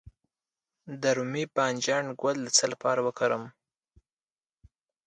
د 1.01 1.03
رومي 1.17 1.43
بانجان 1.55 2.05
ګل 2.21 2.37
د 2.43 2.47
څه 2.57 2.65
لپاره 2.73 2.99
وکاروم؟ 3.07 3.45